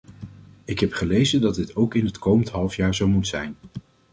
[0.65, 3.55] Ik heb gelezen dat dit ook in het komende halfjaar zo moet zijn.